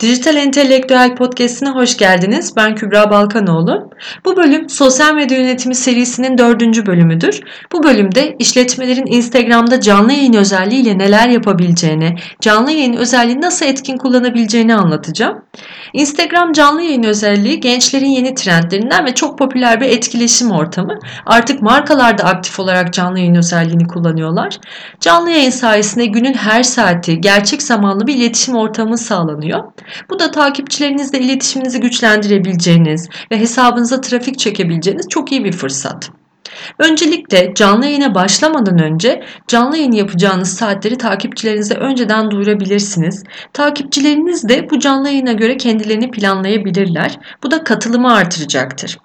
Dijital 0.00 0.36
Entelektüel 0.36 1.14
Podcast'ine 1.14 1.70
hoş 1.70 1.96
geldiniz. 1.96 2.56
Ben 2.56 2.74
Kübra 2.74 3.10
Balkanoğlu. 3.10 3.90
Bu 4.24 4.36
bölüm 4.36 4.68
sosyal 4.68 5.14
medya 5.14 5.38
yönetimi 5.38 5.74
serisinin 5.74 6.38
dördüncü 6.38 6.86
bölümüdür. 6.86 7.40
Bu 7.72 7.82
bölümde 7.82 8.36
işletmelerin 8.38 9.06
Instagram'da 9.06 9.80
canlı 9.80 10.12
yayın 10.12 10.32
özelliğiyle 10.32 10.98
neler 10.98 11.28
yapabileceğini, 11.28 12.16
canlı 12.40 12.70
yayın 12.70 12.92
özelliğini 12.92 13.40
nasıl 13.40 13.66
etkin 13.66 13.96
kullanabileceğini 13.96 14.74
anlatacağım. 14.74 15.42
Instagram 15.92 16.52
canlı 16.52 16.82
yayın 16.82 17.02
özelliği 17.02 17.60
gençlerin 17.60 18.10
yeni 18.10 18.34
trendlerinden 18.34 19.06
ve 19.06 19.14
çok 19.14 19.38
popüler 19.38 19.80
bir 19.80 19.86
etkileşim 19.86 20.50
ortamı. 20.50 20.98
Artık 21.26 21.62
markalar 21.62 22.18
da 22.18 22.24
aktif 22.24 22.60
olarak 22.60 22.92
canlı 22.92 23.18
yayın 23.18 23.34
özelliğini 23.34 23.86
kullanıyorlar. 23.86 24.58
Canlı 25.00 25.30
yayın 25.30 25.50
sayesinde 25.50 26.06
günün 26.06 26.34
her 26.34 26.62
saati 26.62 27.20
gerçek 27.20 27.62
zamanlı 27.62 28.06
bir 28.06 28.14
iletişim 28.14 28.56
ortamı 28.56 28.98
sağlanıyor. 28.98 29.64
Bu 30.10 30.18
da 30.18 30.30
takipçilerinizle 30.30 31.20
iletişiminizi 31.20 31.80
güçlendirebileceğiniz 31.80 33.08
ve 33.32 33.38
hesabınıza 33.38 34.00
trafik 34.00 34.38
çekebileceğiniz 34.38 35.08
çok 35.08 35.32
iyi 35.32 35.44
bir 35.44 35.52
fırsat. 35.52 36.10
Öncelikle 36.78 37.54
canlı 37.54 37.86
yayına 37.86 38.14
başlamadan 38.14 38.78
önce 38.82 39.22
canlı 39.48 39.76
yayın 39.76 39.92
yapacağınız 39.92 40.54
saatleri 40.54 40.98
takipçilerinize 40.98 41.74
önceden 41.74 42.30
duyurabilirsiniz. 42.30 43.24
Takipçileriniz 43.52 44.48
de 44.48 44.70
bu 44.70 44.78
canlı 44.78 45.08
yayına 45.08 45.32
göre 45.32 45.56
kendilerini 45.56 46.10
planlayabilirler. 46.10 47.18
Bu 47.42 47.50
da 47.50 47.64
katılımı 47.64 48.14
artıracaktır. 48.14 48.98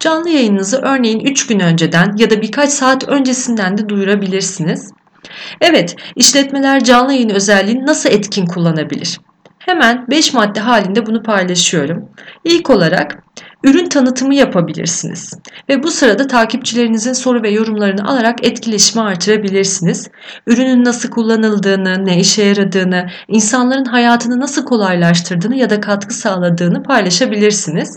Canlı 0.00 0.28
yayınınızı 0.28 0.76
örneğin 0.76 1.20
3 1.20 1.46
gün 1.46 1.60
önceden 1.60 2.14
ya 2.16 2.30
da 2.30 2.42
birkaç 2.42 2.70
saat 2.70 3.08
öncesinden 3.08 3.78
de 3.78 3.88
duyurabilirsiniz. 3.88 4.92
Evet, 5.60 5.96
işletmeler 6.16 6.84
canlı 6.84 7.12
yayın 7.12 7.28
özelliğini 7.28 7.86
nasıl 7.86 8.10
etkin 8.10 8.46
kullanabilir? 8.46 9.20
Hemen 9.58 10.06
5 10.10 10.34
madde 10.34 10.60
halinde 10.60 11.06
bunu 11.06 11.22
paylaşıyorum. 11.22 12.08
İlk 12.44 12.70
olarak 12.70 13.24
ürün 13.64 13.88
tanıtımı 13.88 14.34
yapabilirsiniz. 14.34 15.34
Ve 15.68 15.82
bu 15.82 15.90
sırada 15.90 16.26
takipçilerinizin 16.26 17.12
soru 17.12 17.42
ve 17.42 17.50
yorumlarını 17.50 18.08
alarak 18.08 18.44
etkileşimi 18.46 19.04
artırabilirsiniz. 19.04 20.10
Ürünün 20.46 20.84
nasıl 20.84 21.10
kullanıldığını, 21.10 22.06
ne 22.06 22.20
işe 22.20 22.42
yaradığını, 22.44 23.10
insanların 23.28 23.84
hayatını 23.84 24.40
nasıl 24.40 24.64
kolaylaştırdığını 24.64 25.56
ya 25.56 25.70
da 25.70 25.80
katkı 25.80 26.14
sağladığını 26.14 26.82
paylaşabilirsiniz. 26.82 27.96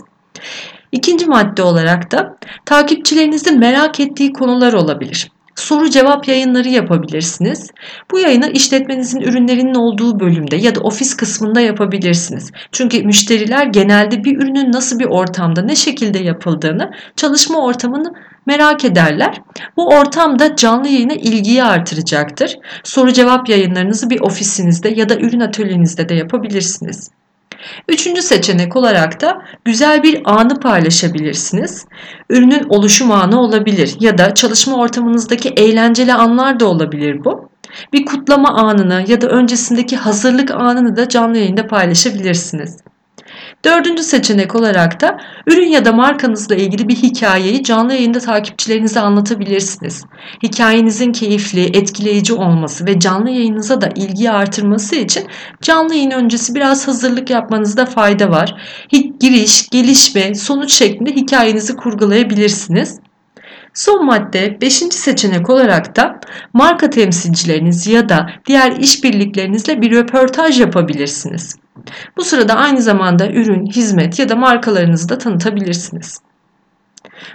İkinci 0.92 1.26
madde 1.26 1.62
olarak 1.62 2.12
da 2.12 2.36
takipçilerinizin 2.64 3.58
merak 3.58 4.00
ettiği 4.00 4.32
konular 4.32 4.72
olabilir 4.72 5.30
soru 5.54 5.90
cevap 5.90 6.28
yayınları 6.28 6.68
yapabilirsiniz. 6.68 7.70
Bu 8.10 8.18
yayını 8.18 8.50
işletmenizin 8.50 9.20
ürünlerinin 9.20 9.74
olduğu 9.74 10.20
bölümde 10.20 10.56
ya 10.56 10.74
da 10.74 10.80
ofis 10.80 11.16
kısmında 11.16 11.60
yapabilirsiniz. 11.60 12.50
Çünkü 12.72 13.02
müşteriler 13.02 13.66
genelde 13.66 14.24
bir 14.24 14.36
ürünün 14.36 14.72
nasıl 14.72 14.98
bir 14.98 15.06
ortamda, 15.06 15.62
ne 15.62 15.76
şekilde 15.76 16.18
yapıldığını, 16.18 16.90
çalışma 17.16 17.64
ortamını 17.64 18.12
merak 18.46 18.84
ederler. 18.84 19.40
Bu 19.76 19.88
ortamda 19.88 20.56
canlı 20.56 20.88
yayına 20.88 21.14
ilgiyi 21.14 21.64
artıracaktır. 21.64 22.58
Soru 22.84 23.12
cevap 23.12 23.48
yayınlarınızı 23.48 24.10
bir 24.10 24.20
ofisinizde 24.20 24.88
ya 24.88 25.08
da 25.08 25.16
ürün 25.16 25.40
atölyenizde 25.40 26.08
de 26.08 26.14
yapabilirsiniz. 26.14 27.10
Üçüncü 27.88 28.22
seçenek 28.22 28.76
olarak 28.76 29.20
da 29.20 29.42
güzel 29.64 30.02
bir 30.02 30.22
anı 30.24 30.60
paylaşabilirsiniz. 30.60 31.86
Ürünün 32.30 32.66
oluşum 32.68 33.10
anı 33.10 33.40
olabilir 33.40 33.96
ya 34.00 34.18
da 34.18 34.34
çalışma 34.34 34.76
ortamınızdaki 34.76 35.48
eğlenceli 35.48 36.12
anlar 36.12 36.60
da 36.60 36.66
olabilir 36.66 37.24
bu. 37.24 37.48
Bir 37.92 38.04
kutlama 38.04 38.48
anını 38.48 39.04
ya 39.08 39.20
da 39.20 39.28
öncesindeki 39.28 39.96
hazırlık 39.96 40.50
anını 40.50 40.96
da 40.96 41.08
canlı 41.08 41.38
yayında 41.38 41.66
paylaşabilirsiniz. 41.66 42.76
Dördüncü 43.64 44.02
seçenek 44.02 44.54
olarak 44.54 45.00
da 45.00 45.20
ürün 45.46 45.68
ya 45.68 45.84
da 45.84 45.92
markanızla 45.92 46.54
ilgili 46.54 46.88
bir 46.88 46.96
hikayeyi 46.96 47.64
canlı 47.64 47.92
yayında 47.92 48.18
takipçilerinize 48.18 49.00
anlatabilirsiniz. 49.00 50.04
Hikayenizin 50.42 51.12
keyifli, 51.12 51.64
etkileyici 51.64 52.34
olması 52.34 52.86
ve 52.86 53.00
canlı 53.00 53.30
yayınınıza 53.30 53.80
da 53.80 53.88
ilgi 53.96 54.30
artırması 54.30 54.96
için 54.96 55.26
canlı 55.62 55.94
yayın 55.94 56.10
öncesi 56.10 56.54
biraz 56.54 56.88
hazırlık 56.88 57.30
yapmanızda 57.30 57.86
fayda 57.86 58.30
var. 58.30 58.54
Giriş, 59.20 59.68
gelişme, 59.68 60.34
sonuç 60.34 60.72
şeklinde 60.72 61.10
hikayenizi 61.10 61.76
kurgulayabilirsiniz. 61.76 63.00
Son 63.74 64.06
madde 64.06 64.60
5. 64.60 64.74
seçenek 64.74 65.50
olarak 65.50 65.96
da 65.96 66.20
marka 66.52 66.90
temsilcileriniz 66.90 67.86
ya 67.86 68.08
da 68.08 68.30
diğer 68.46 68.72
işbirliklerinizle 68.72 69.82
bir 69.82 69.90
röportaj 69.90 70.60
yapabilirsiniz. 70.60 71.61
Bu 72.16 72.24
sırada 72.24 72.54
aynı 72.54 72.82
zamanda 72.82 73.28
ürün, 73.28 73.66
hizmet 73.66 74.18
ya 74.18 74.28
da 74.28 74.36
markalarınızı 74.36 75.08
da 75.08 75.18
tanıtabilirsiniz. 75.18 76.20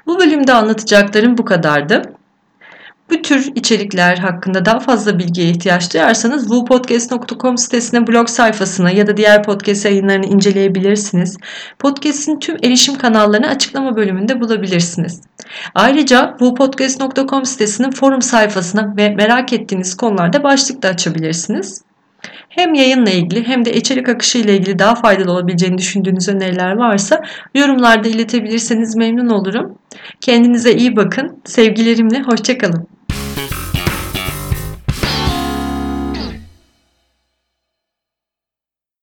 Bu 0.05 0.19
bölümde 0.19 0.53
anlatacaklarım 0.53 1.37
bu 1.37 1.45
kadardı. 1.45 2.01
Bu 3.09 3.21
tür 3.21 3.51
içerikler 3.55 4.17
hakkında 4.17 4.65
daha 4.65 4.79
fazla 4.79 5.19
bilgiye 5.19 5.49
ihtiyaç 5.49 5.93
duyarsanız 5.93 6.41
wupodcast.com 6.41 7.57
sitesine 7.57 8.07
blog 8.07 8.29
sayfasına 8.29 8.91
ya 8.91 9.07
da 9.07 9.17
diğer 9.17 9.43
podcast 9.43 9.85
yayınlarını 9.85 10.25
inceleyebilirsiniz. 10.25 11.37
Podcast'in 11.79 12.39
tüm 12.39 12.57
erişim 12.63 12.95
kanallarını 12.95 13.47
açıklama 13.47 13.95
bölümünde 13.95 14.41
bulabilirsiniz. 14.41 15.21
Ayrıca 15.75 16.35
wupodcast.com 16.39 17.45
sitesinin 17.45 17.91
forum 17.91 18.21
sayfasına 18.21 18.93
ve 18.97 19.09
merak 19.09 19.53
ettiğiniz 19.53 19.97
konularda 19.97 20.43
başlık 20.43 20.83
da 20.83 20.87
açabilirsiniz. 20.87 21.86
Hem 22.49 22.73
yayınla 22.73 23.09
ilgili 23.09 23.47
hem 23.47 23.65
de 23.65 23.73
içerik 23.73 24.09
akışı 24.09 24.37
ile 24.37 24.57
ilgili 24.57 24.79
daha 24.79 24.95
faydalı 24.95 25.31
olabileceğini 25.31 25.77
düşündüğünüz 25.77 26.29
öneriler 26.29 26.75
varsa 26.75 27.21
yorumlarda 27.55 28.07
iletebilirseniz 28.07 28.95
memnun 28.95 29.29
olurum. 29.29 29.77
Kendinize 30.21 30.73
iyi 30.73 30.95
bakın. 30.95 31.41
Sevgilerimle 31.45 32.21
hoşçakalın. 32.21 32.96